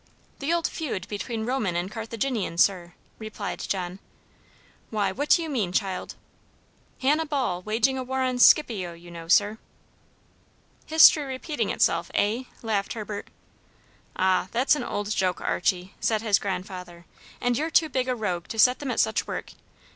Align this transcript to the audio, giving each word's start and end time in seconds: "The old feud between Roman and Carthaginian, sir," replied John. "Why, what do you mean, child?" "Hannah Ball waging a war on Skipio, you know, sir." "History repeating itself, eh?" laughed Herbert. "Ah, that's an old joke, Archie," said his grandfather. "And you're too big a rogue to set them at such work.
"The 0.39 0.51
old 0.51 0.65
feud 0.67 1.07
between 1.09 1.45
Roman 1.45 1.75
and 1.75 1.91
Carthaginian, 1.91 2.57
sir," 2.57 2.93
replied 3.19 3.59
John. 3.59 3.99
"Why, 4.89 5.11
what 5.11 5.29
do 5.29 5.43
you 5.43 5.47
mean, 5.47 5.71
child?" 5.71 6.15
"Hannah 7.03 7.27
Ball 7.27 7.61
waging 7.61 7.99
a 7.99 8.03
war 8.03 8.23
on 8.23 8.39
Skipio, 8.39 8.93
you 8.93 9.11
know, 9.11 9.27
sir." 9.27 9.59
"History 10.87 11.21
repeating 11.25 11.69
itself, 11.69 12.09
eh?" 12.15 12.45
laughed 12.63 12.93
Herbert. 12.93 13.27
"Ah, 14.15 14.47
that's 14.49 14.75
an 14.75 14.83
old 14.83 15.11
joke, 15.11 15.39
Archie," 15.39 15.93
said 15.99 16.23
his 16.23 16.39
grandfather. 16.39 17.05
"And 17.39 17.55
you're 17.55 17.69
too 17.69 17.87
big 17.87 18.09
a 18.09 18.15
rogue 18.15 18.47
to 18.47 18.57
set 18.57 18.79
them 18.79 18.89
at 18.89 18.99
such 18.99 19.27
work. 19.27 19.51